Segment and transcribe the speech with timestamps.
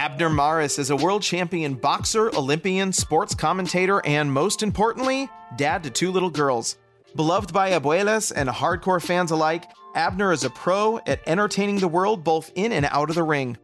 [0.00, 5.90] Abner Mares is a world champion boxer, Olympian, sports commentator, and most importantly, dad to
[5.90, 6.78] two little girls.
[7.16, 12.24] Beloved by abuelas and hardcore fans alike, Abner is a pro at entertaining the world
[12.24, 13.58] both in and out of the ring.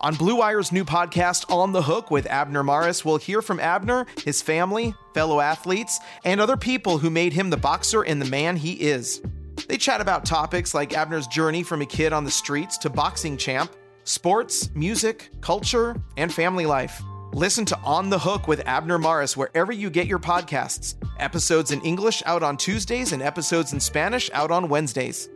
[0.00, 4.06] On Blue Wire's new podcast, On the Hook with Abner Mares, we'll hear from Abner,
[4.24, 8.56] his family, fellow athletes, and other people who made him the boxer and the man
[8.56, 9.20] he is.
[9.68, 13.36] They chat about topics like Abner's journey from a kid on the streets to boxing
[13.36, 13.70] champ,
[14.08, 17.02] sports, music, culture, and family life.
[17.34, 20.94] Listen to On the Hook with Abner Mares wherever you get your podcasts.
[21.18, 25.28] Episodes in English out on Tuesdays and episodes in Spanish out on Wednesdays.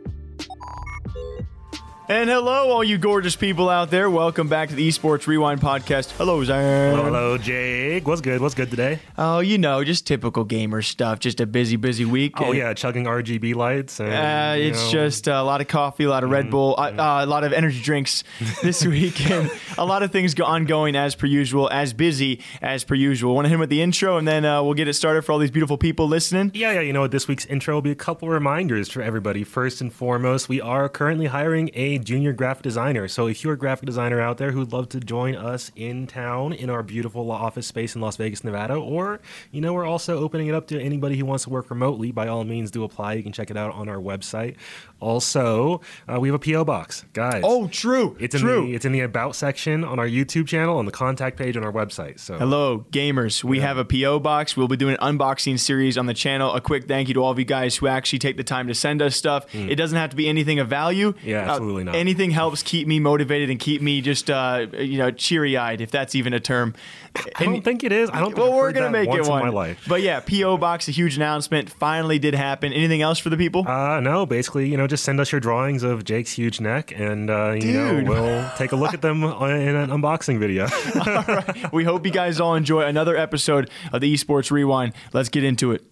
[2.09, 4.09] And hello, all you gorgeous people out there.
[4.09, 6.11] Welcome back to the Esports Rewind podcast.
[6.11, 6.93] Hello, Zan.
[6.97, 8.05] Hello, Jake.
[8.05, 8.41] What's good?
[8.41, 8.99] What's good today?
[9.17, 11.19] Oh, you know, just typical gamer stuff.
[11.19, 12.41] Just a busy, busy week.
[12.41, 14.01] Oh And, yeah, chugging RGB lights.
[14.01, 16.91] And, Uh, it's know, just a lot of coffee, a lot of Red Bull, uh,
[16.91, 18.25] uh, a lot of energy drinks
[18.61, 22.83] this week, and a lot of things go ongoing as per usual, as busy as
[22.83, 23.33] per usual.
[23.33, 25.31] Want to hit him with the intro, and then uh, we'll get it started for
[25.31, 26.51] all these beautiful people listening.
[26.53, 26.81] Yeah, yeah.
[26.81, 27.11] You know what?
[27.11, 29.45] This week's intro will be a couple reminders for everybody.
[29.45, 33.07] First and foremost, we are currently hiring a junior graphic designer.
[33.07, 36.53] So if you're a graphic designer out there who'd love to join us in town
[36.53, 39.19] in our beautiful office space in Las Vegas, Nevada, or
[39.51, 42.11] you know, we're also opening it up to anybody who wants to work remotely.
[42.11, 43.13] By all means, do apply.
[43.13, 44.55] You can check it out on our website.
[44.99, 47.41] Also, uh, we have a PO box, guys.
[47.45, 48.15] Oh, true.
[48.19, 48.67] It's in true.
[48.67, 51.63] the it's in the about section on our YouTube channel on the contact page on
[51.63, 52.19] our website.
[52.19, 53.43] So Hello, gamers.
[53.43, 54.55] We have a PO box.
[54.55, 56.53] We'll be doing an unboxing series on the channel.
[56.53, 58.73] A quick thank you to all of you guys who actually take the time to
[58.75, 59.45] send us stuff.
[59.53, 61.13] It doesn't have to be anything of value.
[61.23, 61.99] Yeah, Uh, absolutely not.
[61.99, 65.91] Anything helps keep me motivated and keep me just, uh, you know, cheery eyed, if
[65.91, 66.73] that's even a term.
[67.35, 68.09] I don't think it is.
[68.09, 68.29] I don't.
[68.33, 69.41] Think Well, we're gonna make it one.
[69.41, 69.85] in my life.
[69.87, 72.73] But yeah, PO box, a huge announcement, finally did happen.
[72.73, 73.67] Anything else for the people?
[73.67, 77.29] Uh, no, basically, you know, just send us your drawings of Jake's huge neck, and
[77.29, 78.05] uh, you Dude.
[78.05, 80.63] know, we'll take a look at them in an unboxing video.
[80.95, 81.71] all right.
[81.73, 84.93] we hope you guys all enjoy another episode of the Esports Rewind.
[85.13, 85.83] Let's get into it.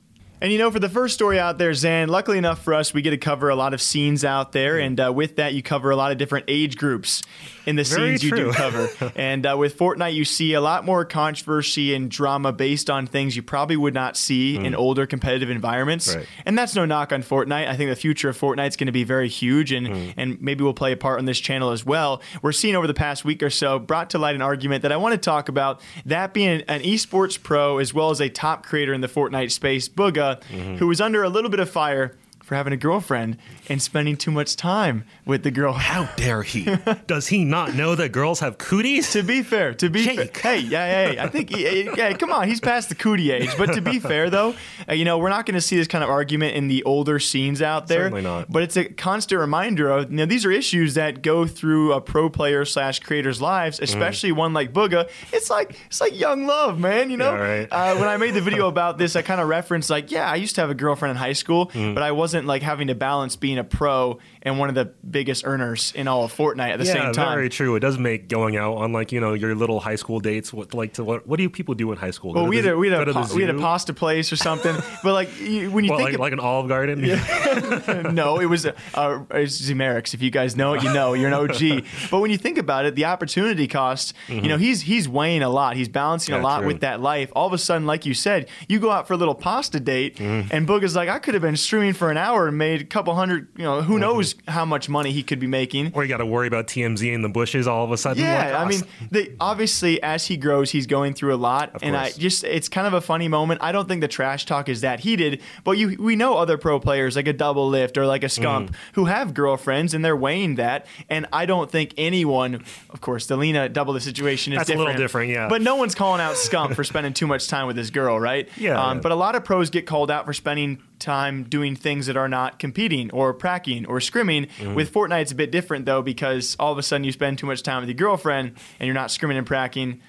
[0.41, 3.01] And you know, for the first story out there, Zan, luckily enough for us, we
[3.03, 4.79] get to cover a lot of scenes out there.
[4.79, 7.21] And uh, with that, you cover a lot of different age groups
[7.67, 8.89] in the Very scenes you do cover.
[9.15, 13.35] and uh, with Fortnite, you see a lot more controversy and drama based on things
[13.35, 16.11] you probably would not see in older competitive environments.
[16.11, 16.17] Mm.
[16.17, 16.27] Right.
[16.45, 17.67] And that's no knock on Fortnite.
[17.67, 20.13] I think the future of Fortnite is going to be very huge, and Mm.
[20.15, 22.21] and maybe we'll play a part on this channel as well.
[22.41, 24.97] We're seeing over the past week or so brought to light an argument that I
[24.97, 25.81] want to talk about.
[26.05, 29.89] That being an esports pro as well as a top creator in the Fortnite space,
[29.89, 30.75] Bugha, Mm-hmm.
[30.77, 32.15] who was under a little bit of fire
[32.51, 33.37] for having a girlfriend
[33.69, 35.71] and spending too much time with the girl.
[35.71, 36.65] How dare he?
[37.07, 39.13] Does he not know that girls have cooties?
[39.13, 40.37] To be fair, to be fair, Jake.
[40.37, 43.51] hey, yeah, hey, I think, yeah, come on, he's past the cootie age.
[43.57, 44.53] But to be fair, though,
[44.89, 47.19] uh, you know, we're not going to see this kind of argument in the older
[47.19, 47.99] scenes out there.
[48.01, 48.51] Certainly not.
[48.51, 52.01] But it's a constant reminder of, you know, these are issues that go through a
[52.01, 53.83] pro player slash creator's lives, Mm.
[53.83, 55.09] especially one like Bugha.
[55.31, 57.11] It's like it's like young love, man.
[57.11, 57.67] You know, Yeah, right.
[57.71, 60.35] uh, when I made the video about this, I kind of referenced like, yeah, I
[60.35, 61.93] used to have a girlfriend in high school, Mm.
[61.93, 64.85] but I wasn't wasn't like having to balance being a pro and one of the
[65.09, 67.13] biggest earners in all of Fortnite at the yeah, same time.
[67.13, 67.75] That's very true.
[67.75, 70.51] It does make going out on like you know your little high school dates.
[70.51, 71.27] What like to what?
[71.27, 72.33] What do you people do in high school?
[72.33, 74.35] Well, we had the- a we had a, pa- we had a pasta place or
[74.35, 74.75] something.
[75.03, 77.01] but like you, when you What, think like, of- like an Olive Garden.
[78.15, 80.13] no, it was uh, Zimerix.
[80.13, 81.85] If you guys know it, you know you're an OG.
[82.11, 84.13] but when you think about it, the opportunity cost.
[84.27, 85.75] You know, he's he's weighing a lot.
[85.75, 86.45] He's balancing a Mm-hmm.
[86.45, 86.67] Lot true.
[86.67, 87.29] with that life.
[87.35, 90.15] All of a sudden, like you said, you go out for a little pasta date,
[90.17, 90.49] Mm-hmm.
[90.55, 92.85] and Boog is like, I could have been streaming for an hour and made a
[92.85, 93.47] couple hundred.
[93.57, 93.87] You know, Mm-hmm.
[93.91, 95.91] who knows how much money he could be making.
[95.93, 98.23] Or you got to worry about TMZ in the bushes all of a sudden.
[98.23, 98.81] Yeah, Like, I oh, mean,
[99.11, 102.85] the, obviously, as he grows, he's going through a lot, and I just it's kind
[102.87, 103.61] of a funny moment.
[103.63, 106.79] I don't think the trash talk is that heated, but you we know other pro
[106.79, 108.73] players like a Doublelift or like a scump Mm.
[108.93, 113.71] who have girlfriends and they're weighing that, and I don't think anyone, of course, Delina
[113.71, 115.47] double the situation is That's a little different, yeah.
[115.49, 118.47] But no one's calling out scump for spending too much time with his girl, right?
[118.57, 119.01] Yeah, Um, yeah.
[119.01, 122.29] But a lot of pros get called out for spending time doing things that are
[122.29, 124.47] not competing or pracking or scrimming.
[124.57, 124.75] Mm-hmm.
[124.75, 127.47] With Fortnite, it's a bit different though because all of a sudden you spend too
[127.47, 130.01] much time with your girlfriend and you're not scrimming and pracking.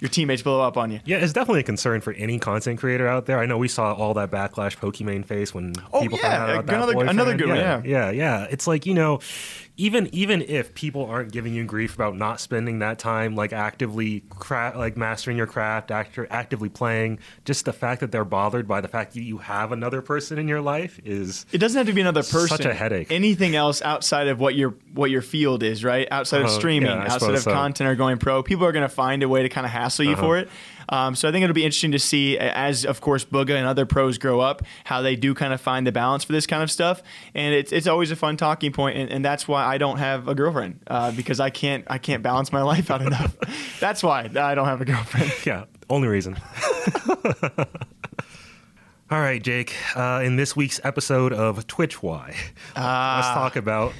[0.00, 1.00] Your teammates blow up on you.
[1.04, 3.38] Yeah, it's definitely a concern for any content creator out there.
[3.38, 6.58] I know we saw all that backlash Pokimane face when Oh, people yeah, found out
[6.64, 7.38] about another- that another boyfriend.
[7.38, 8.46] good one, yeah, yeah, yeah.
[8.50, 9.20] It's like you know,
[9.80, 14.22] even even if people aren't giving you grief about not spending that time like actively
[14.28, 18.80] cra- like mastering your craft, actor actively playing, just the fact that they're bothered by
[18.82, 21.92] the fact that you have another person in your life is It doesn't have to
[21.94, 22.48] be another person.
[22.48, 23.10] Such a headache.
[23.10, 26.06] Anything else outside of what your what your field is, right?
[26.10, 26.58] Outside of Uh-huh.
[26.58, 27.50] streaming, Yeah, outside of so.
[27.50, 27.60] Uh-huh.
[27.60, 30.04] content or going pro, people are going to find a way to kind of hassle
[30.04, 30.48] you for it.
[30.90, 33.86] Um, so I think it'll be interesting to see as, of course, Bugha and other
[33.86, 36.70] pros grow up, how they do kind of find the balance for this kind of
[36.70, 37.02] stuff.
[37.34, 40.28] And it's it's always a fun talking point, and, and that's why I don't have
[40.28, 43.36] a girlfriend uh, because I can't I can't balance my life out enough.
[43.80, 45.32] that's why I don't have a girlfriend.
[45.46, 46.36] yeah, only reason.
[49.10, 49.74] All right, Jake.
[49.96, 52.28] Uh, in this week's episode of Twitch Why,
[52.76, 53.92] let's talk about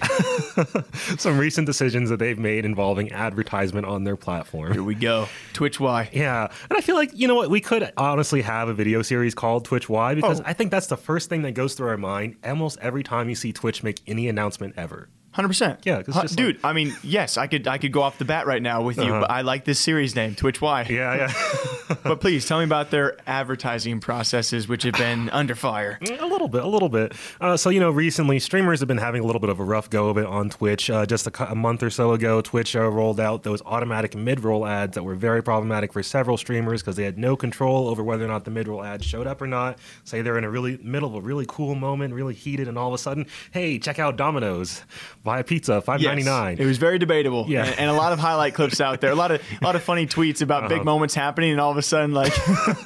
[1.19, 4.73] some recent decisions that they've made involving advertisement on their platform.
[4.73, 5.27] Here we go.
[5.53, 6.09] Twitch Y.
[6.12, 9.35] Yeah, and I feel like you know what we could honestly have a video series
[9.35, 10.45] called Twitch Why because Oh.
[10.47, 13.35] I think that's the first thing that goes through our mind almost every time you
[13.35, 15.09] see Twitch make any announcement ever.
[15.32, 15.81] Hundred percent.
[15.85, 16.59] Yeah, just dude.
[16.65, 19.11] I mean, yes, I could I could go off the bat right now with you,
[19.11, 20.82] but I like this series name, Twitch Why.
[20.82, 21.32] Yeah, yeah.
[22.05, 25.99] but please tell me about their advertising processes, which have been under fire.
[26.03, 27.12] A little bit, a little bit.
[27.41, 29.91] Uh, so, you know, recently streamers have been having a little bit of a rough
[29.91, 30.88] go of it on Twitch.
[30.88, 34.41] Uh, just a, a month or so ago, Twitch uh, rolled out those automatic mid
[34.41, 38.05] roll ads that were very problematic for several streamers because they had no control over
[38.05, 39.79] whether or not the mid roll ads showed up or not.
[40.05, 42.88] Say they're in a really middle of a really cool moment, really heated, and all
[42.88, 44.83] of a sudden, hey, check out Domino's,
[45.31, 46.56] buy a pizza, five ninety nine.
[46.59, 47.47] It was very debatable.
[47.49, 47.65] Yeah.
[47.65, 49.12] And, and a lot of highlight clips out there.
[49.12, 50.75] A lot of a lot of funny tweets about Uh-huh.
[50.75, 52.32] big moments happening, and all of a sudden, like,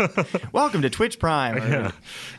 [0.53, 1.57] welcome to Twitch Prime.
[1.57, 1.91] or- Yeah.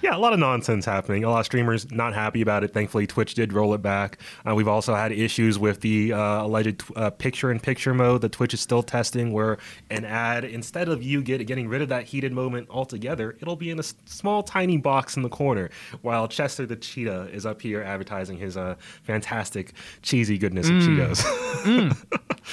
[0.04, 1.24] yeah, a lot of nonsense happening.
[1.24, 2.72] A lot of streamers not happy about it.
[2.74, 4.19] Thankfully, Twitch did roll it back.
[4.48, 8.62] Uh, we've also had issues with the uh, alleged uh, picture-in-picture mode that Twitch is
[8.62, 9.58] still testing, where
[9.90, 13.69] an ad instead of you get, getting rid of that heated moment altogether, it'll be
[13.72, 15.69] in a small, tiny box in the corner,
[16.04, 21.26] while Chester the cheetah is up here advertising his uh, fantastic cheesy goodness of Cheetos.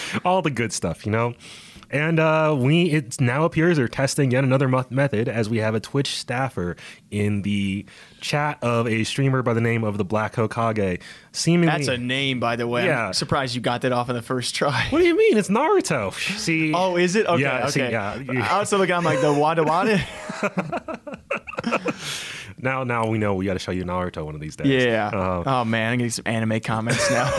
[0.25, 1.35] All the good stuff, you know.
[1.91, 5.81] And uh, we it now appears they're testing yet another method as we have a
[5.81, 6.75] Twitch staffer
[7.11, 7.85] in the
[8.23, 11.03] chat of a streamer by the name of the Black Hokage.
[11.33, 12.87] Seemingly, That's a name, by the way.
[12.87, 13.09] Yeah.
[13.09, 14.87] I'm surprised you got that off in the first try.
[14.89, 15.37] what do you mean?
[15.37, 16.15] It's Naruto.
[16.39, 16.73] See?
[16.73, 17.27] Oh, is it?
[17.27, 17.71] Okay, Yeah, okay.
[17.71, 20.03] see, yeah, I was looking, I'm like the Wada Wada.
[22.63, 24.69] now, now we know we got to show you Naruto one of these days.
[24.85, 25.09] Yeah.
[25.09, 27.31] Uh, oh man, I'm getting some anime comments now.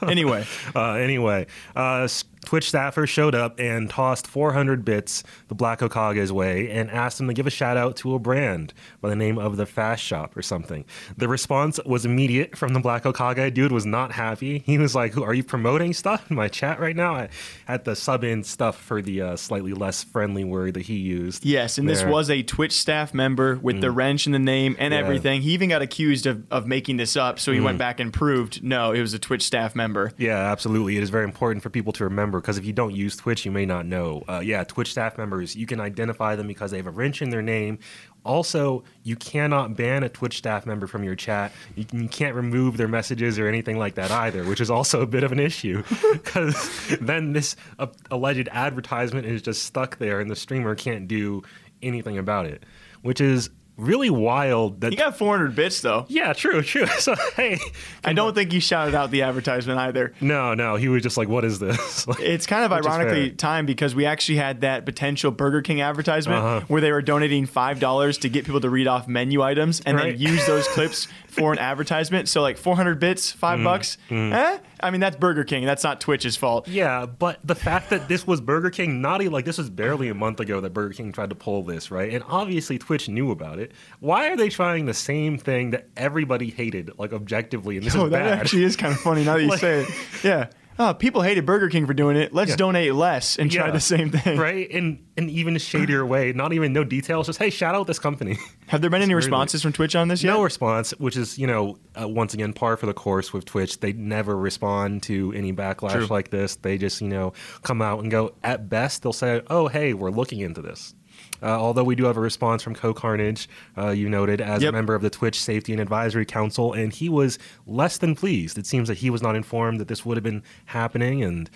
[0.02, 0.44] anyway,
[0.74, 1.46] Uh, anyway,
[1.76, 2.08] uh,
[2.44, 7.28] Twitch staffer showed up and tossed 400 bits the Black Hokage's way and asked him
[7.28, 10.36] to give a shout out to a brand by the name of the Fast Shop
[10.36, 10.84] or something.
[11.16, 13.52] The response was immediate from the Black Hokage.
[13.54, 14.60] Dude was not happy.
[14.60, 17.28] He was like, "Who are you promoting stuff in my chat right now?" I
[17.66, 21.44] had to sub in stuff for the uh, slightly less friendly word that he used.
[21.44, 22.08] yes, and this there.
[22.08, 22.12] Mm.
[22.12, 25.00] was a Twitch staff member with the wrench in the name and Yeah.
[25.00, 25.42] everything.
[25.42, 28.62] He even got accused of, of making this up, so he went back and proved
[28.62, 30.12] no, it was a Twitch staff member.
[30.16, 30.96] Yeah, absolutely.
[30.96, 33.50] It is very important for people to remember because if you don't use Twitch, you
[33.50, 34.22] may not know.
[34.28, 37.30] Uh, yeah, Twitch staff members, you can identify them because they have a wrench in
[37.30, 37.78] their name.
[38.24, 41.52] Also, you cannot ban a Twitch staff member from your chat.
[41.74, 45.06] You, you can't remove their messages or anything like that either, which is also a
[45.06, 45.82] bit of an issue
[46.12, 51.42] because then this uh, alleged advertisement is just stuck there and the streamer can't do
[51.82, 52.62] anything about it,
[53.02, 56.04] which is really wild that He got 400 bits though.
[56.08, 56.86] yeah, true, true.
[56.98, 57.58] So hey,
[58.04, 60.12] I don't think he shouted out the advertisement either.
[60.20, 63.66] no, no, he was just like, "What is this?" Like, It's kind of ironically timed
[63.66, 66.60] because we actually had that potential Burger King advertisement Uh-huh.
[66.68, 69.96] where they were donating five dollars to get people to read off menu items and
[69.96, 70.12] Right.
[70.18, 72.28] then use those clips for an advertisement.
[72.28, 73.64] So like 400 bits, 5 Mm-hmm.
[73.64, 73.98] bucks.
[74.10, 74.58] Eh?
[74.82, 75.64] I mean that's Burger King.
[75.64, 76.66] That's not Twitch's fault.
[76.68, 80.14] Yeah, but the fact that this was Burger King, naughty, like this was barely a
[80.14, 82.12] month ago that Burger King tried to pull this, right?
[82.12, 83.72] And obviously Twitch knew about it.
[84.00, 87.76] Why are they trying the same thing that everybody hated, like objectively?
[87.76, 88.38] And this Oh, is that bad.
[88.40, 89.88] actually is kind of funny now that you Like- say it.
[90.24, 90.48] Yeah.
[90.82, 92.32] Oh, people hated Burger King for doing it.
[92.32, 92.56] Let's Yeah.
[92.56, 94.38] donate less and try the same thing.
[94.38, 94.66] right?
[94.70, 98.38] In an even shadier way, not even no details, just hey, shout out this company.
[98.68, 100.32] Have there been any It's responses from Twitch on this yet?
[100.32, 103.80] No response, which is you know uh, once again par for the course with Twitch.
[103.80, 106.06] They never respond to any backlash True.
[106.06, 106.56] like this.
[106.56, 108.32] They just you know come out and go.
[108.42, 110.94] At best, they'll say, "Oh, hey, we're looking into this."
[111.42, 113.46] Uh, although we do have a response from CohhCarnage,
[113.78, 114.68] uh, you noted as Yep.
[114.70, 118.58] a member of the Twitch Safety and Advisory Council, and he was less than pleased.
[118.58, 121.48] It seems that he was not informed that this would have been happening, and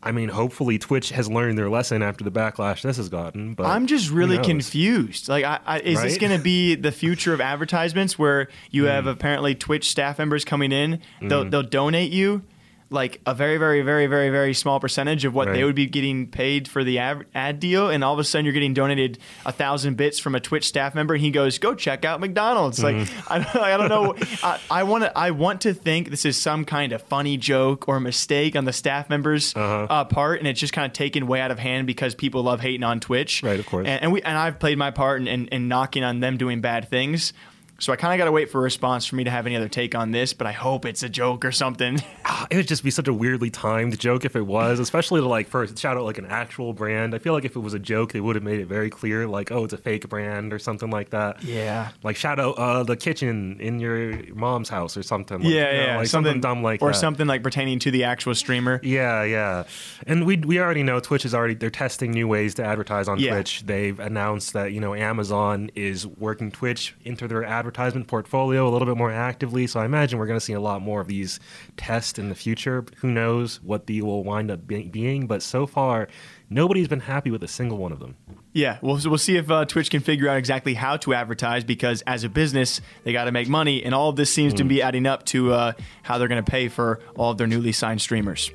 [0.00, 3.54] I mean, hopefully, Twitch has learned their lesson after the backlash this has gotten.
[3.54, 5.28] But I'm just really confused.
[5.28, 9.04] Like, I, I, is this going to be the future of advertisements where you have
[9.04, 9.10] Hmm.
[9.10, 11.00] apparently Twitch staff members coming in?
[11.20, 11.50] They'll, Mm-hmm.
[11.50, 12.42] they'll donate you
[12.90, 16.26] like a very, very, very, very, very small percentage of what they would be getting
[16.26, 19.52] paid for the ad, ad deal, and all of a sudden you're getting donated a
[19.52, 22.96] thousand bits from a Twitch staff member, and he goes, "Go check out McDonald's." Like,
[22.96, 23.20] Mm-hmm.
[23.32, 24.14] I don't, I don't know.
[24.42, 27.88] I, I want to, I want to think this is some kind of funny joke
[27.88, 29.86] or mistake on the staff members' Uh-huh.
[29.90, 32.60] uh, part, and it's just kind of taken way out of hand because people love
[32.60, 33.42] hating on Twitch.
[33.42, 33.86] Right, of course.
[33.86, 36.60] And, and we and I've played my part in, in, in knocking on them doing
[36.62, 37.32] bad things.
[37.80, 39.54] So I kind of got to wait for a response for me to have any
[39.54, 42.02] other take on this, but I hope it's a joke or something.
[42.50, 45.46] it would just be such a weirdly timed joke if it was, especially to like
[45.46, 47.14] first shout out like an actual brand.
[47.14, 49.28] I feel like if it was a joke, they would have made it very clear,
[49.28, 51.44] like, oh, it's a fake brand or something like that.
[51.44, 51.90] Yeah.
[52.02, 55.38] Like shout out uh, the kitchen in your mom's house or something.
[55.40, 56.98] Like, yeah, you know, yeah, like something, dumb like or that.
[56.98, 58.80] something like pertaining to the actual streamer.
[58.82, 59.64] Yeah, yeah.
[60.04, 63.20] And we we already know Twitch is already they're testing new ways to advertise on
[63.20, 63.34] Yeah.
[63.34, 63.62] Twitch.
[63.66, 68.86] They've announced that, you know, Amazon is working Twitch into their advertisement portfolio a little
[68.86, 69.66] bit more actively.
[69.66, 71.38] So I imagine we're going to see a lot more of these
[71.76, 72.84] tests in the future.
[72.98, 76.08] Who knows what the will wind up be- being, but so far
[76.48, 78.16] nobody's been happy with a single one of them.
[78.54, 82.00] Yeah, we'll, we'll see if uh, Twitch can figure out exactly how to advertise because
[82.06, 84.68] as a business, they got to make money, and all of this seems to Mm.
[84.68, 85.72] be adding up to uh,
[86.02, 88.50] how they're going to pay for all of their newly signed streamers.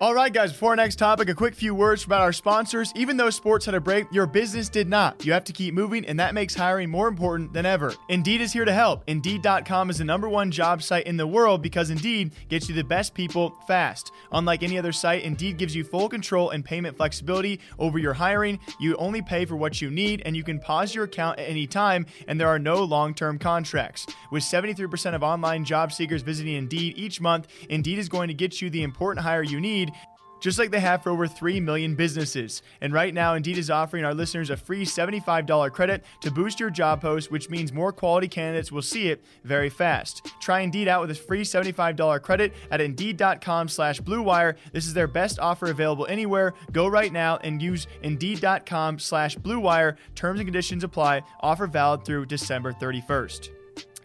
[0.00, 2.92] All right, guys, before our next topic, a quick few words about our sponsors.
[2.96, 5.24] Even though sports had a break, your business did not.
[5.24, 7.94] You have to keep moving, and that makes hiring more important than ever.
[8.08, 9.04] Indeed is here to help.
[9.06, 12.84] Indeed.com is the number one job site in the world because Indeed gets you the
[12.84, 14.12] best people fast.
[14.32, 18.58] Unlike any other site, Indeed gives you full control and payment flexibility over your hiring.
[18.80, 21.66] You only pay for what you need, and you can pause your account at any
[21.66, 24.06] time, and there are no long term contracts.
[24.30, 28.60] With 73% of online job seekers visiting Indeed each month, Indeed is going to get
[28.60, 29.75] you the important hire you need
[30.40, 32.62] just like they have for over 3 million businesses.
[32.80, 36.70] And right now, Indeed is offering our listeners a free $75 credit to boost your
[36.70, 40.26] job post, which means more quality candidates will see it very fast.
[40.40, 44.56] Try Indeed out with a free $75 credit at Indeed.com slash BlueWire.
[44.72, 46.54] This is their best offer available anywhere.
[46.72, 49.96] Go right now and use Indeed.com slash BlueWire.
[50.14, 51.22] Terms and conditions apply.
[51.40, 53.55] Offer valid through December 31st.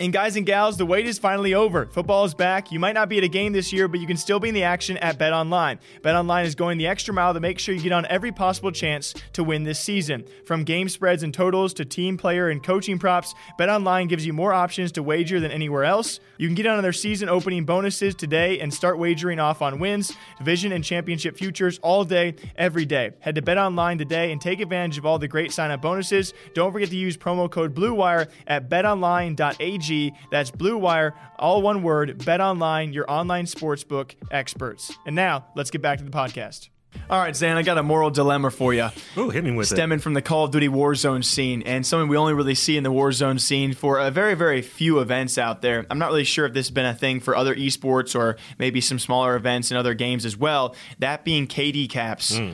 [0.02, 1.86] And guys and gals, the wait is finally over.
[1.86, 2.72] Football is back.
[2.72, 4.56] You might not be at a game this year, but you can still be in
[4.56, 5.78] the action at Bet Online.
[6.02, 8.72] Bet Online is going the extra mile to make sure you get on every possible
[8.72, 10.26] chance to win this season.
[10.44, 14.34] From game spreads and totals to team player and coaching props, Bet Online gives you
[14.34, 16.20] more options to wager than anywhere else.
[16.40, 20.18] You can get on their season opening bonuses today and start wagering off on wins,
[20.40, 23.12] division, and championship futures all day, every day.
[23.20, 26.34] Head to Bet Online today and take advantage of all the great sign up bonuses.
[26.56, 29.91] Don't forget to use promo code BLUEWIRE at betonline.ag.
[30.32, 32.24] That's Blue Wire, all one word.
[32.26, 34.92] Bet Online, your online sportsbook experts.
[35.06, 36.70] And now, let's get back to the podcast.
[37.10, 38.90] All right, Zan, I got a moral dilemma for you.
[39.16, 39.76] Oh, hit me with it.
[39.76, 42.84] Stemming from the Call of Duty Warzone scene, and something we only really see in
[42.84, 45.86] the Warzone scene for a very, very few events out there.
[45.90, 48.82] I'm not really sure if this has been a thing for other esports or maybe
[48.82, 50.76] some smaller events and other games as well.
[51.00, 52.38] That being KD caps.
[52.38, 52.52] Hmm.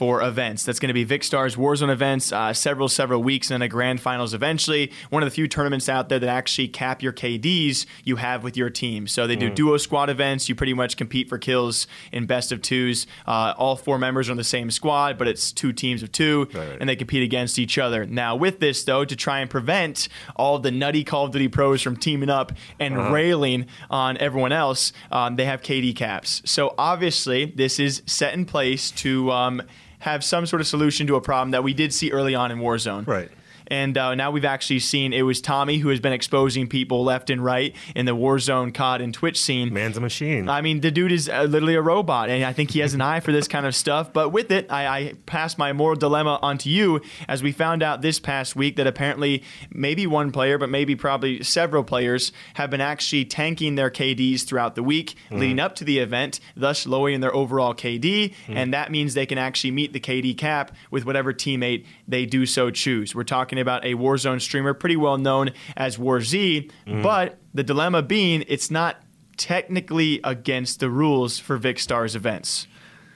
[0.00, 3.66] For events, that's going to be Vikkstar's Warzone events, uh, several several weeks, and then
[3.66, 4.92] a grand finals eventually.
[5.10, 8.56] One of the few tournaments out there that actually cap your KDs you have with
[8.56, 9.06] your team.
[9.06, 10.48] So they do duo squad events.
[10.48, 13.06] You pretty much compete for kills in best of twos.
[13.26, 16.48] Uh, all four members are on the same squad, but it's two teams of two,
[16.54, 16.78] right.
[16.80, 18.06] and they compete against each other.
[18.06, 21.82] Now, with this though, to try and prevent all the nutty Call of Duty pros
[21.82, 26.40] from teaming up and railing on everyone else, um, they have KD caps.
[26.46, 29.62] So obviously, this is set in place to um,
[30.00, 32.58] have some sort of solution to a problem that we did see early on in
[32.58, 33.06] Warzone.
[33.06, 33.30] Right.
[33.70, 37.30] And uh, now we've actually seen it was Tommy who has been exposing people left
[37.30, 39.72] and right in the Warzone COD and Twitch scene.
[39.72, 40.48] Man's a machine.
[40.48, 43.00] I mean, the dude is uh, literally a robot, and I think he has an
[43.00, 44.12] eye for this kind of stuff.
[44.12, 48.02] But with it, I, I pass my moral dilemma onto you as we found out
[48.02, 52.80] this past week that apparently maybe one player, but maybe probably several players have been
[52.80, 57.34] actually tanking their KDs throughout the week leading up to the event, thus lowering their
[57.34, 61.84] overall KD, and that means they can actually meet the KD cap with whatever teammate
[62.08, 63.14] they do so choose.
[63.14, 67.02] We're talking about a Warzone streamer, pretty well known as WarZ, mm-hmm.
[67.02, 69.02] but the dilemma being it's not
[69.36, 72.66] technically against the rules for Vikkstar's events.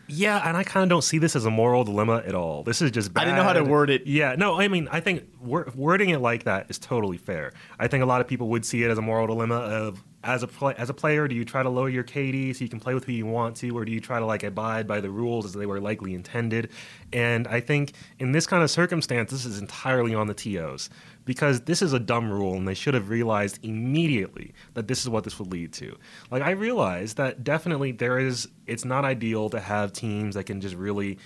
[0.06, 2.62] Yeah, and I kind of don't see this as a moral dilemma at all.
[2.62, 3.22] This is just bad.
[3.22, 4.06] I didn't know how to word it.
[4.06, 7.52] Yeah, no, I mean, I think wor- wording it like that is totally fair.
[7.78, 10.42] I think a lot of people would see it as a moral dilemma of as
[10.42, 12.94] a as a player, do you try to lower your KD so you can play
[12.94, 15.44] with who you want to, or do you try to like abide by the rules
[15.44, 16.70] as they were likely intended?
[17.12, 20.88] And I think in this kind of circumstance, this is entirely on the TOs
[21.26, 25.08] because this is a dumb rule and they should have realized immediately that this is
[25.08, 25.96] what this would lead to.
[26.30, 30.60] Like I realize that definitely there is it's not ideal to have teams that can
[30.60, 31.18] just really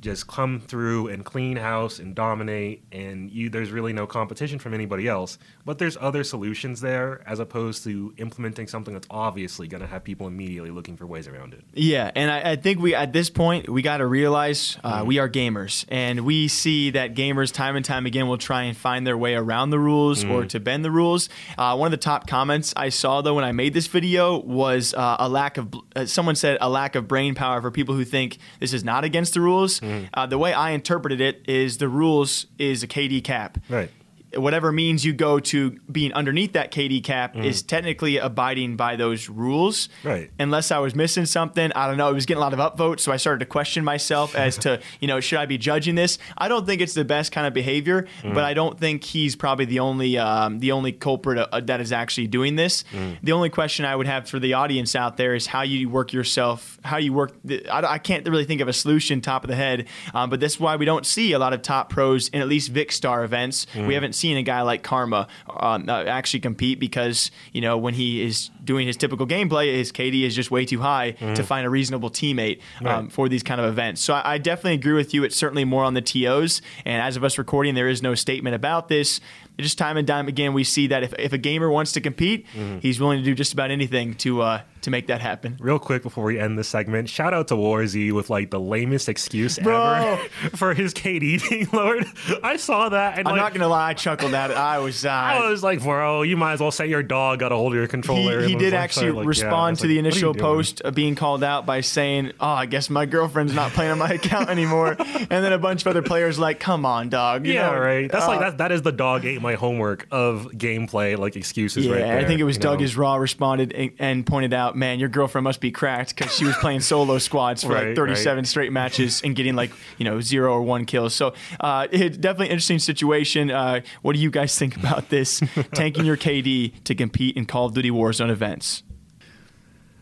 [0.00, 4.72] just come through and clean house and dominate and you there's really no competition from
[4.74, 9.80] anybody else but there's other solutions there as opposed to implementing something that's obviously going
[9.80, 12.94] to have people immediately looking for ways around it Yeah, and I, I think we
[12.94, 17.14] at this point we got to realize uh, we are gamers, and we see that
[17.14, 20.44] gamers time and time again will try and find their way around the rules or
[20.46, 21.28] to bend the rules.
[21.56, 24.94] Uh, one of the top comments I saw though when I made this video was
[24.94, 25.68] uh, a lack of.
[25.96, 29.04] Uh, someone said a lack of brain power for people who think this is not
[29.04, 29.80] against the rules.
[30.14, 33.58] Uh, the way I interpreted it is the rules is a KD cap.
[33.68, 33.90] Right
[34.34, 39.28] whatever means you go to being underneath that KD cap is technically abiding by those
[39.28, 39.88] rules.
[40.04, 40.30] Right.
[40.38, 41.72] Unless I was missing something.
[41.72, 42.10] I don't know.
[42.10, 44.80] It was getting a lot of upvotes, so I started to question myself as to,
[45.00, 46.18] you know, should I be judging this?
[46.36, 49.64] I don't think it's the best kind of behavior, but I don't think he's probably
[49.64, 52.84] the only um, the only culprit uh, that is actually doing this.
[53.22, 56.12] The only question I would have for the audience out there is how you work
[56.12, 57.32] yourself, how you work.
[57.44, 60.40] The, I, I can't really think of a solution top of the head, um, but
[60.40, 63.24] this is why we don't see a lot of top pros in at least Vikkstar
[63.24, 63.66] events.
[63.74, 68.22] We haven't seen a guy like Karma um, actually compete because you know when he
[68.22, 71.70] is doing his typical gameplay, his KD is just way too high to find a
[71.70, 74.00] reasonable teammate um, for these kind of events.
[74.02, 75.24] So I, I definitely agree with you.
[75.24, 78.54] It's certainly more on the TOs, and as of us recording, there is no statement
[78.56, 79.20] about this.
[79.58, 82.46] Just time and time again, we see that if, if a gamer wants to compete,
[82.80, 85.56] he's willing to do just about anything to uh, to make that happen.
[85.60, 89.08] Real quick before we end this segment, shout out to Warzy with like the lamest
[89.08, 89.84] excuse Bro.
[89.84, 90.16] ever
[90.56, 92.06] for his KD being lowered.
[92.42, 94.56] I saw that and I'm like, not gonna lie, I chuckled at it.
[94.56, 94.98] I was.
[95.08, 97.72] Uh, I was like, bro, you might as well say your dog got a hold
[97.72, 98.42] of your controller.
[98.42, 100.80] he, he did actually like, respond was to like, the what are you initial post
[100.82, 104.10] of being called out by saying, "Oh, I guess my girlfriend's not playing on my
[104.10, 107.70] account anymore," and then a bunch of other players like, "Come on, dog." You Yeah,
[107.70, 108.10] know, right.
[108.10, 108.58] That's like uh, that.
[108.58, 111.86] That is the dog ate my homework of gameplay, like excuses.
[111.86, 112.84] Yeah, right there, I think it was Doug know?
[112.84, 116.44] is Raw responded and, and pointed out, "Man, your girlfriend must be cracked because she
[116.44, 118.46] was playing solo squads for like 37 right.
[118.46, 122.46] straight matches and getting like you know zero or one kills." So, uh, it's definitely
[122.46, 123.50] an interesting situation.
[123.50, 125.40] Uh, what do you guys think about this?
[125.74, 128.82] Tanking your KD to compete in Call of Duty Warzone events.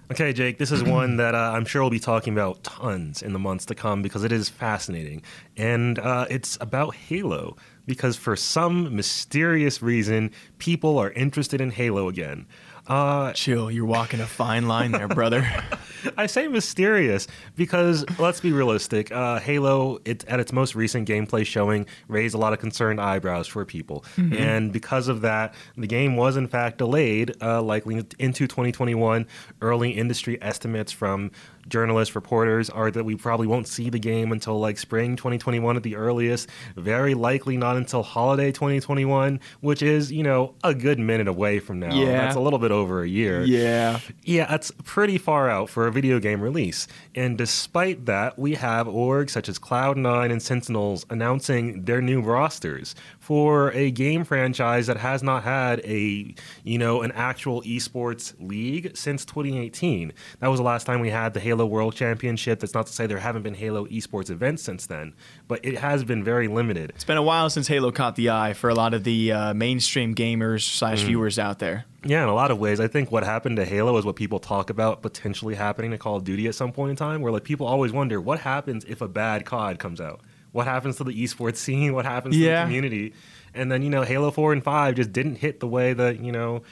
[0.09, 3.33] Okay, Jake, this is one that uh, I'm sure we'll be talking about tons in
[3.33, 5.23] the months to come because it is fascinating.
[5.57, 12.09] And uh, it's about Halo because for some mysterious reason, people are interested in Halo
[12.09, 12.47] again.
[12.89, 15.49] Uh, Chill, you're walking a fine line there, brother.
[16.17, 19.11] I say mysterious because let's be realistic.
[19.11, 23.49] Uh, Halo, it, at its most recent gameplay showing, raised a lot of concerned eyebrows
[23.49, 28.47] for people, and because of that, the game was in fact delayed, uh, likely into
[28.47, 29.27] 2021.
[29.61, 31.33] Early industry estimates from
[31.69, 35.83] journalists, reporters are that we probably won't see the game until like spring 2021 at
[35.83, 36.49] the earliest.
[36.77, 41.79] Very likely not until holiday 2021, which is you know a good minute away from
[41.81, 41.95] now.
[41.95, 42.13] Yeah.
[42.13, 43.43] that's a little bit over a year.
[43.45, 44.01] yeah.
[44.25, 46.87] Yeah, that's pretty far out for a video game release.
[47.15, 52.95] And despite that, we have orgs such as Cloud9 and Sentinels announcing their new rosters
[53.27, 58.97] for a game franchise that has not had a, you know, an actual esports league
[58.97, 60.13] since 2018.
[60.39, 62.61] That was the last time we had the Halo World Championship.
[62.61, 65.13] That's not to say there haven't been Halo esports events since then,
[65.49, 66.91] but it has been very limited.
[66.91, 69.55] It's been a while since Halo caught the eye for a lot of the uh,
[69.55, 71.07] mainstream gamers slash Mm.
[71.07, 71.85] viewers out there.
[72.05, 74.39] Yeah, in a lot of ways, I think what happened to Halo is what people
[74.39, 77.43] talk about potentially happening to Call of Duty at some point in time, where like
[77.43, 80.21] people always wonder what happens if a bad COD comes out.
[80.57, 81.93] What happens to the esports scene?
[81.93, 83.13] What happens to the community?
[83.55, 86.33] And then you know, Halo Four and Five just didn't hit the way that you
[86.33, 86.63] know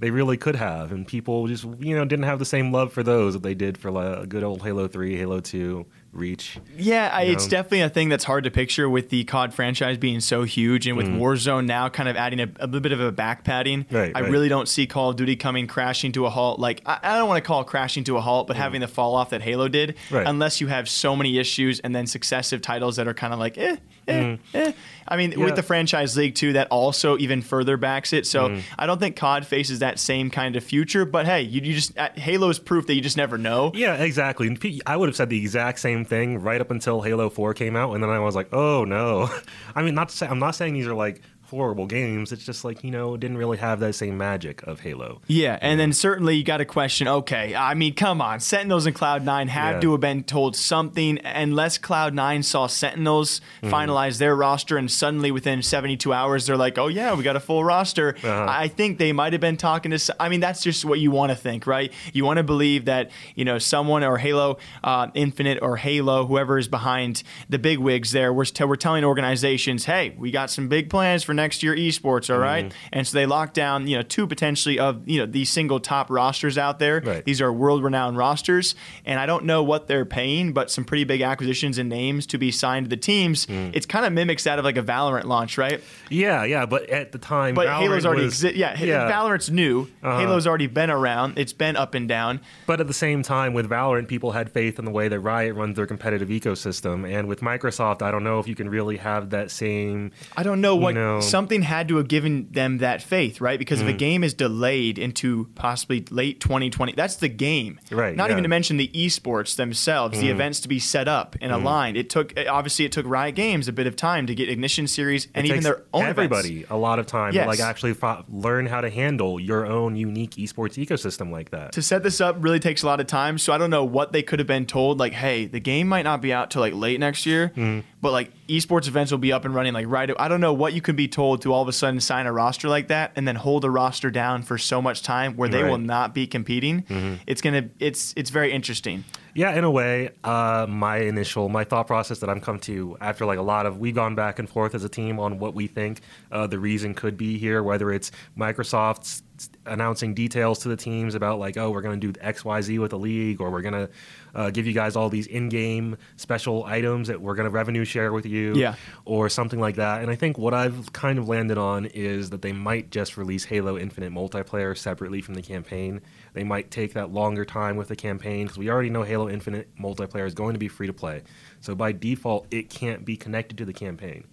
[0.00, 3.02] they really could have, and people just you know didn't have the same love for
[3.02, 6.58] those that they did for like a good old Halo Three, Halo Two, reach.
[6.76, 10.20] Yeah, I, it's definitely a thing that's hard to picture with the COD franchise being
[10.20, 13.12] so huge and with Warzone now kind of adding a, a little bit of a
[13.12, 13.86] back padding.
[13.90, 14.30] Right, I right.
[14.30, 16.58] really don't see Call of Duty coming crashing to a halt.
[16.60, 18.88] Like, I, I don't want to call it crashing to a halt, but having the
[18.88, 20.26] fall off that Halo did, Right.
[20.26, 23.58] unless you have so many issues and then successive titles that are kind of like,
[23.58, 23.76] eh,
[24.08, 24.72] eh, eh.
[25.06, 25.44] I mean, Yeah.
[25.44, 28.26] with the franchise league too, that also even further backs it.
[28.26, 31.04] So I don't think COD faces that same kind of future.
[31.04, 33.72] But hey, you, you just uh, Halo's proof that you just never know.
[33.74, 34.56] Yeah, exactly.
[34.86, 37.94] I would have said the exact same thing right up until Halo 4 came out,
[37.94, 39.30] and then I was like, oh no.
[39.74, 41.22] I mean, not to say, I'm not saying these are like
[41.54, 42.32] horrible games.
[42.32, 45.20] It's just like you know, it didn't really have that same magic of Halo.
[45.26, 47.08] Yeah, and then certainly you got to question.
[47.08, 49.80] Okay, I mean, come on, Sentinels and Cloud Nine have Yeah.
[49.80, 51.18] to have been told something.
[51.24, 53.74] Unless Cloud Nine saw Sentinels Mm-hmm.
[53.74, 57.40] finalize their roster, and suddenly within 72 hours they're like, "Oh yeah, we got a
[57.40, 58.46] full roster." Uh-huh.
[58.48, 60.16] I think they might have been talking to.
[60.20, 61.92] I mean, that's just what you want to think, right?
[62.12, 66.58] You want to believe that you know someone or Halo uh, Infinite or Halo, whoever
[66.58, 70.68] is behind the big wigs there, we're, t- we're telling organizations, "Hey, we got some
[70.68, 72.88] big plans for next year esports." All right, Mm-hmm.
[72.92, 76.10] and so they lock down you know two potentially of you know these single top
[76.10, 77.02] rosters out there.
[77.04, 77.24] Right.
[77.24, 81.04] These are world renowned rosters, and I don't know what they're paying, but some pretty
[81.04, 83.46] big acquisitions and names to be signed to the teams.
[83.46, 83.74] Mm.
[83.74, 85.80] It's kind of mimics that of like a Valorant launch, right?
[86.10, 89.10] Yeah, yeah, but at the time, But Valorant Halo's already was- exi- yeah, yeah.
[89.10, 89.88] Valorant's new.
[90.02, 90.18] Uh-huh.
[90.20, 91.38] Halo's already been around.
[91.38, 92.40] It's been up and down.
[92.66, 95.54] But at the same time, with Valorant, people had faith in the way that Riot
[95.54, 99.30] runs their competitive ecosystem, and with Microsoft, I don't know if you can really have
[99.30, 100.12] that same.
[100.36, 103.58] I don't know what know- something had to have given them that faith, right?
[103.58, 103.82] Because Mm.
[103.82, 107.78] if a game is delayed into possibly late 2020, that's the game.
[107.90, 108.28] Right, Not yeah.
[108.28, 108.32] Mm.
[108.32, 111.96] even to mention the esports themselves, the events to be set up and aligned.
[111.96, 115.28] It took obviously it took Riot Games a bit of time to get Ignition Series
[115.34, 116.10] and even their own events.
[116.18, 117.44] everybody a lot of time Yes.
[117.44, 121.72] to like actually fo- learn how to handle your own unique esports ecosystem like that.
[121.72, 123.38] to set this up really takes a lot of time.
[123.38, 124.98] So I don't know what they could have been told.
[124.98, 127.80] Like, hey, the game might not be out till like late next year, Mm-hmm.
[128.04, 130.10] But like esports events will be up and running like right.
[130.18, 132.32] I don't know what you could be told to all of a sudden sign a
[132.32, 135.62] roster like that and then hold a roster down for so much time where they
[135.62, 135.70] Right.
[135.70, 136.82] will not be competing.
[136.82, 137.14] Mm-hmm.
[137.26, 137.70] It's gonna.
[137.78, 139.04] It's it's very interesting.
[139.32, 143.24] Yeah, in a way, uh, my initial my thought process that I'm come to after
[143.24, 145.66] like a lot of we've gone back and forth as a team on what we
[145.66, 149.22] think uh, the reason could be here, whether it's Microsoft's
[149.66, 152.78] announcing details to the teams about like oh we're going to do X Y Z
[152.78, 153.90] with the league or we're going to
[154.34, 158.12] uh, give you guys all these in-game special items that we're going to revenue share
[158.12, 158.74] with you Yeah.
[159.04, 160.02] or something like that.
[160.02, 163.44] And I think what I've kind of landed on is that they might just release
[163.44, 166.00] Halo Infinite multiplayer separately from the campaign.
[166.32, 169.68] They might take that longer time with the campaign because we already know Halo Infinite
[169.80, 171.22] multiplayer is going to be free to play.
[171.60, 174.26] So by default, it can't be connected to the campaign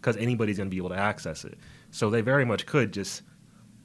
[0.00, 1.58] because anybody's going to be able to access it.
[1.90, 3.22] So they very much could just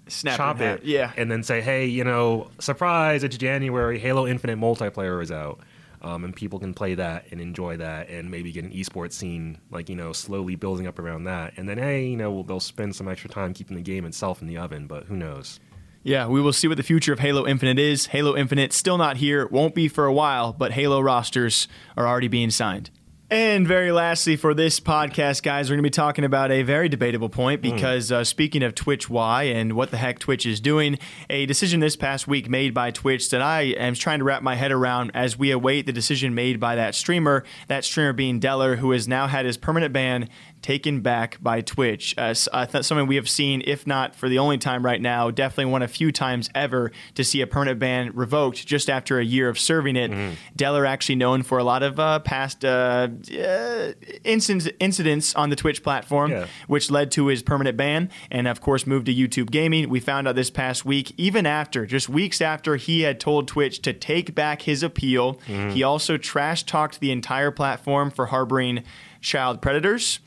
[0.09, 1.11] Snap chop it, Yeah.
[1.17, 3.23] and then say, "Hey, you know, surprise!
[3.23, 3.99] It's January.
[3.99, 5.59] Halo Infinite multiplayer is out,
[6.01, 9.57] um, and people can play that and enjoy that, and maybe get an esports scene,
[9.71, 11.53] like you know, slowly building up around that.
[11.57, 14.47] And then, hey, you know, they'll spend some extra time keeping the game itself in
[14.47, 15.59] the oven, but who knows?
[16.01, 18.05] Yeah, we will see what the future of Halo Infinite is.
[18.07, 21.67] Halo Infinite still not here, won't be for a while, but Halo rosters
[21.97, 22.89] are already being signed.
[23.31, 26.89] And very lastly, for this podcast, guys, we're going to be talking about a very
[26.89, 30.97] debatable point because uh, speaking of Twitch why and what the heck Twitch is doing,
[31.29, 34.55] a decision this past week made by Twitch that I am trying to wrap my
[34.55, 38.77] head around as we await the decision made by that streamer, that streamer being Dellor,
[38.77, 40.27] who has now had his permanent ban
[40.61, 42.13] taken back by Twitch.
[42.17, 45.71] Uh, uh, something we have seen, if not for the only time right now, definitely
[45.71, 49.47] one of few times ever to see a permanent ban revoked just after a year
[49.49, 50.11] of serving it.
[50.57, 53.07] Dellor actually known for a lot of uh, past uh,
[53.39, 53.91] uh,
[54.23, 56.47] incidents, incidents on the Twitch platform, Yeah.
[56.67, 59.89] which led to his permanent ban, and of course moved to YouTube Gaming.
[59.89, 63.81] We found out this past week, even after, just weeks after he had told Twitch
[63.83, 68.83] to take back his appeal, he also trash talked the entire platform for harboring
[69.21, 70.19] child predators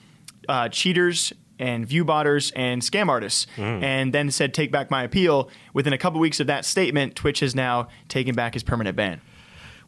[0.48, 5.48] uh, cheaters and view botters and scam artists, and then said, "Take back my appeal."
[5.74, 9.20] Within a couple weeks of that statement, Twitch has now taken back his permanent ban.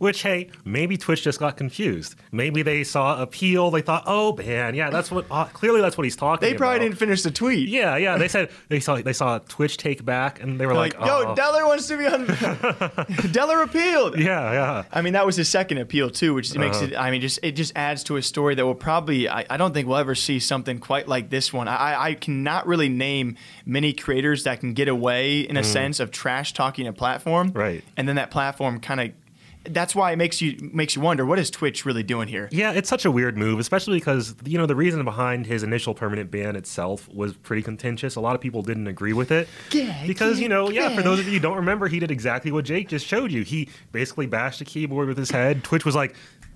[0.04, 2.14] Which, hey, maybe Twitch just got confused.
[2.30, 3.70] Maybe they saw appeal.
[3.70, 5.24] They thought, oh man, yeah, that's what.
[5.30, 6.46] Uh, clearly, that's what he's talking.
[6.46, 6.84] They probably about.
[6.84, 7.68] didn't finish the tweet.
[7.70, 8.18] Yeah, yeah.
[8.18, 11.22] They said they saw they saw Twitch take back, and they were Like, like, yo,
[11.28, 11.34] oh.
[11.34, 12.26] Dellor wants to be on.
[13.32, 14.18] Dellor appealed.
[14.18, 14.82] yeah, yeah.
[14.92, 16.86] I mean, that was his second appeal too, which makes Uh-huh.
[16.86, 16.96] it.
[16.96, 19.28] I mean, just it just adds to a story that will probably.
[19.28, 21.66] I, I don't think we'll ever see something quite like this one.
[21.68, 26.10] I, I cannot really name many creators that can get away in a sense of
[26.10, 27.56] trash talking a platform, Mm.
[27.56, 27.84] Right.
[27.96, 29.10] And then that platform kind of.
[29.66, 32.48] That's why it makes you makes you wonder what is Twitch really doing here.
[32.52, 35.94] Yeah, it's such a weird move, especially because you know the reason behind his initial
[35.94, 38.16] permanent ban itself was pretty contentious.
[38.16, 40.88] A lot of people didn't agree with it Yeah, because you know, yeah.
[40.90, 40.96] yeah.
[40.96, 43.42] For those of you who don't remember, he did exactly what Jake just showed you.
[43.42, 45.64] He basically bashed a keyboard with his head.
[45.64, 46.14] Twitch was like,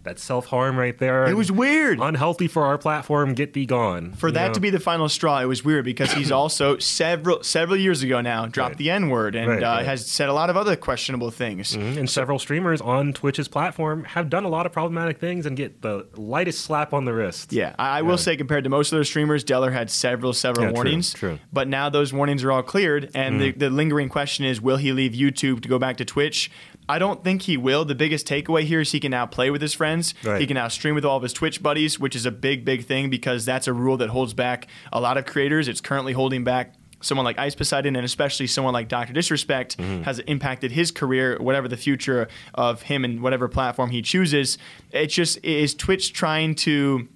[0.09, 1.27] That self harm right there.
[1.27, 2.01] It was weird.
[2.01, 3.35] Unhealthy for our platform.
[3.35, 4.13] Get thee gone.
[4.15, 4.55] For that know?
[4.55, 8.23] to be the final straw, it was weird because he's also several several years ago
[8.23, 8.79] now dropped Right.
[8.79, 9.85] the N word and Right, uh, right.
[9.85, 11.75] has said a lot of other questionable things.
[11.75, 15.83] and several streamers on Twitch's platform have done a lot of problematic things and get
[15.83, 17.53] the lightest slap on the wrist.
[17.53, 20.65] Yeah, I, I will say compared to most of those streamers, Dellor had several, several
[20.65, 21.13] Yeah, true, warnings.
[21.13, 21.33] true.
[21.35, 21.39] Mm.
[21.53, 24.93] But now those warnings are all cleared, and the, the lingering question is, will he
[24.93, 26.51] leave YouTube to go back to Twitch?
[26.89, 27.85] I don't think he will.
[27.85, 30.15] The biggest takeaway here is he can now play with his friends.
[30.25, 30.41] Right.
[30.41, 32.85] He can now stream with all of his Twitch buddies, which is a big, big
[32.87, 35.69] thing because that's a rule that holds back a lot of creators.
[35.69, 39.13] It's currently holding back someone like Ice Poseidon and especially someone like Dr.
[39.13, 40.03] Disrespect Mm-hmm.
[40.03, 44.59] has impacted his career, whatever the future of him and whatever platform he chooses.
[44.91, 47.07] It just is Twitch trying to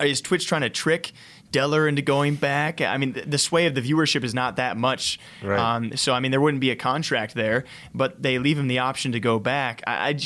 [0.00, 1.12] is Twitch trying to trick
[1.52, 2.80] Dellor into going back?
[2.80, 5.18] I mean, the, sway of the viewership is not that much.
[5.42, 5.58] Right.
[5.58, 8.78] Um, so, I mean, there wouldn't be a contract there, but they leave him the
[8.78, 9.82] option to go back.
[9.86, 10.18] I, I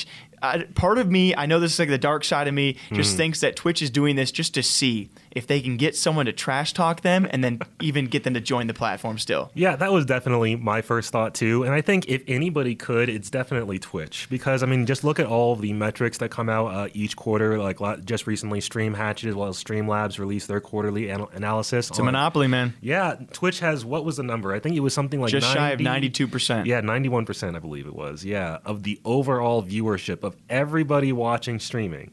[0.42, 3.12] I- part of me, I know this is like the dark side of me, just
[3.12, 3.16] Hmm.
[3.16, 6.32] thinks that Twitch is doing this just to see if they can get someone to
[6.32, 9.50] trash talk them and then even get them to join the platform still.
[9.54, 11.64] Yeah, that was definitely my first thought too.
[11.64, 15.26] And I think if anybody could, it's definitely Twitch because I mean, just look at
[15.26, 17.58] all the metrics that come out uh, each quarter.
[17.58, 21.90] Like just recently, Stream Hatchet as well as Streamlabs released their quarterly anal- analysis.
[21.90, 22.74] It's a monopoly, man.
[22.80, 24.52] Yeah, Twitch has what was the number?
[24.52, 26.66] I think it was something like Just shy of 92%.
[26.66, 28.24] Yeah, ninety-one percent, I believe it was.
[28.24, 32.12] Yeah, of the overall viewership of everybody watching streaming.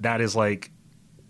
[0.00, 0.70] That is like,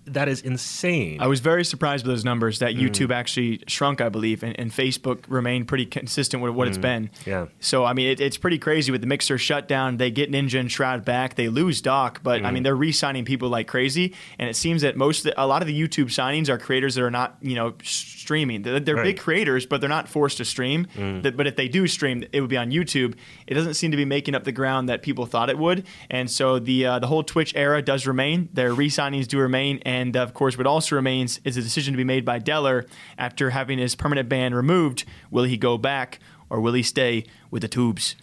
[0.07, 1.21] that is insane.
[1.21, 2.61] I was very surprised with those numbers Mm.
[2.61, 6.79] that YouTube actually shrunk, I believe, and, and Facebook remained pretty consistent with what it's
[6.79, 7.09] been.
[7.09, 7.27] Mm.
[7.27, 7.47] Yeah.
[7.61, 9.97] So, I mean, it, it's pretty crazy with the Mixer shutdown.
[9.97, 11.37] They get Ninja and Shroud back.
[11.37, 12.47] They lose Doc, but Mm.
[12.47, 14.15] I mean, they're re signing people like crazy.
[14.39, 16.95] And it seems that most, of the, a lot of the YouTube signings are creators
[16.97, 18.63] that are not, you know, streaming.
[18.63, 19.17] They're, they're big Right.
[19.17, 19.21] Mm.
[19.21, 20.87] creators, but they're not forced to stream.
[21.23, 23.15] That- but if they do stream, it would be on YouTube.
[23.47, 25.87] It doesn't seem to be making up the ground that people thought it would.
[26.11, 28.49] And so the uh, the whole Twitch era does remain.
[28.53, 29.79] Their re signings do remain.
[29.85, 33.51] And of course, what also remains is a decision to be made by Dellor after
[33.51, 35.05] having his permanent ban removed.
[35.31, 36.19] Will he go back
[36.51, 38.17] or will he stay with the tubes?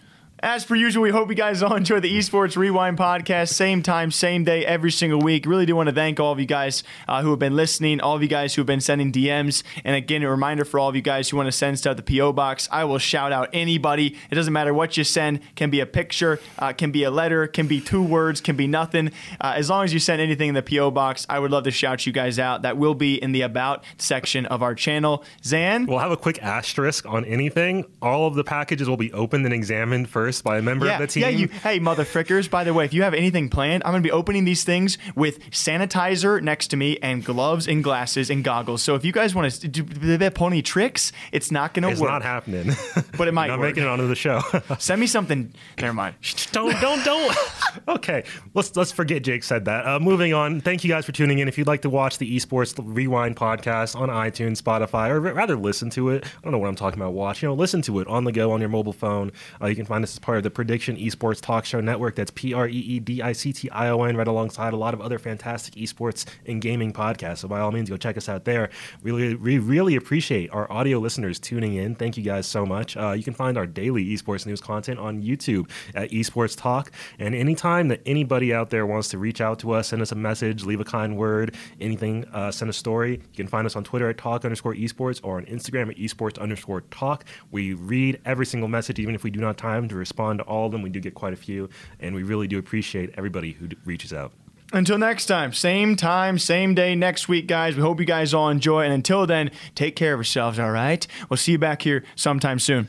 [0.44, 3.50] As per usual, we hope you guys all enjoy the Esports Rewind podcast.
[3.50, 5.46] Same time, same day, every single week.
[5.46, 8.16] Really do want to thank all of you guys uh, who have been listening, all
[8.16, 9.62] of you guys who have been sending DMs.
[9.84, 11.96] And again, a reminder for all of you guys who want to send stuff to
[11.98, 12.32] the P.O.
[12.32, 12.68] Box.
[12.72, 14.16] I will shout out anybody.
[14.32, 15.38] It doesn't matter what you send.
[15.54, 18.66] Can be a picture, uh, can be a letter, can be two words, can be
[18.66, 19.12] nothing.
[19.40, 20.90] Uh, as long as you send anything in the P.O.
[20.90, 22.62] Box, I would love to shout you guys out.
[22.62, 25.24] That will be in the About section of our channel.
[25.44, 25.86] Zan?
[25.86, 27.84] We'll have a quick asterisk on anything.
[28.02, 31.00] All of the packages will be opened and examined first by a member yeah, of
[31.00, 31.22] the team.
[31.22, 32.48] Yeah, you, hey, mother frickers.
[32.48, 34.98] By the way, if you have anything planned, I'm going to be opening these things
[35.14, 38.82] with sanitizer next to me and gloves and glasses and goggles.
[38.82, 41.94] So if you guys want to do the pony tricks, it's not going to work.
[41.94, 42.74] it's not happening.
[43.18, 43.70] But it might not work.
[43.70, 44.40] making it onto the show.
[44.78, 45.52] Send me something.
[45.78, 46.14] Never mind.
[46.50, 47.36] don't don't don't.
[47.88, 49.86] okay, let's let's forget Jake said that.
[49.86, 50.60] Uh, moving on.
[50.60, 51.48] Thank you guys for tuning in.
[51.48, 55.90] If you'd like to watch the Esports Rewind podcast on iTunes, Spotify, or rather listen
[55.90, 57.12] to it, I don't know what I'm talking about.
[57.12, 59.32] Watch, you know, listen to it on the go on your mobile phone.
[59.60, 62.14] Uh, you can find us part of the Prediction Esports Talk Show Network.
[62.16, 64.76] That's P R E E D I C T I O N, right alongside a
[64.76, 67.38] lot of other fantastic esports and gaming podcasts.
[67.38, 68.70] So by all means, go check us out there.
[69.02, 71.94] Really, we really appreciate our audio listeners tuning in.
[71.94, 72.96] Thank you guys so much.
[72.96, 76.92] Uh, you can find our daily esports news content on YouTube at Esports Talk.
[77.18, 80.16] And anytime that anybody out there wants to reach out to us, send us a
[80.16, 83.84] message, leave a kind word, anything, uh, send a story, you can find us on
[83.84, 87.24] Twitter at talk underscore esports or on Instagram at esports underscore talk.
[87.50, 90.66] We read every single message, even if we do not time to respond to all
[90.66, 90.82] of them.
[90.82, 91.68] We do get quite a few,
[92.00, 94.32] and we really do appreciate everybody who d- reaches out.
[94.74, 97.76] Until next time, same time, same day next week, guys.
[97.76, 98.84] We hope you guys all enjoy.
[98.84, 101.06] And until then, take care of yourselves, all right?
[101.28, 102.88] We'll see you back here sometime soon.